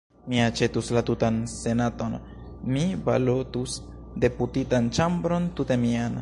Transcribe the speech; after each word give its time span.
Mi 0.31 0.37
aĉetus 0.43 0.87
la 0.95 1.01
tutan 1.09 1.35
senaton; 1.51 2.15
mi 2.77 2.87
balotus 3.11 3.77
deputitan 4.25 4.93
ĉambron 4.99 5.49
tute 5.61 5.81
mian! 5.85 6.19